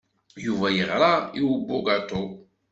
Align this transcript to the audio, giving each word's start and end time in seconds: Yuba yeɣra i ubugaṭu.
Yuba 0.45 0.67
yeɣra 0.77 1.13
i 1.39 1.41
ubugaṭu. 1.51 2.23